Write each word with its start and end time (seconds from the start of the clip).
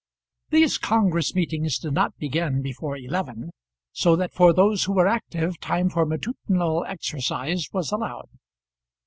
These 0.49 0.79
congress 0.79 1.35
meetings 1.35 1.77
did 1.77 1.93
not 1.93 2.17
begin 2.17 2.63
before 2.63 2.97
eleven, 2.97 3.51
so 3.91 4.15
that 4.15 4.33
for 4.33 4.51
those 4.51 4.85
who 4.85 4.93
were 4.93 5.05
active 5.05 5.59
time 5.59 5.91
for 5.91 6.07
matutinal 6.07 6.83
exercise 6.87 7.67
was 7.71 7.91
allowed. 7.91 8.29